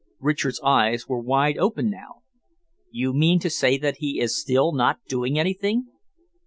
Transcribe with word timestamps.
Richard's 0.19 0.59
eyes 0.63 1.07
were 1.07 1.21
wide 1.21 1.59
open 1.59 1.91
now. 1.91 2.23
"You 2.89 3.13
mean 3.13 3.37
to 3.41 3.51
say 3.51 3.77
that 3.77 3.97
he 3.97 4.19
is 4.19 4.35
still 4.35 4.73
not 4.73 4.97
doing 5.07 5.37
anything?" 5.37 5.89